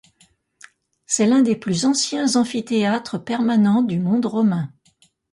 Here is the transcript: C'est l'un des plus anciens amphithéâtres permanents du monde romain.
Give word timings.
C'est 1.05 1.27
l'un 1.27 1.43
des 1.43 1.55
plus 1.55 1.85
anciens 1.85 2.35
amphithéâtres 2.35 3.23
permanents 3.23 3.83
du 3.83 3.99
monde 3.99 4.25
romain. 4.25 4.73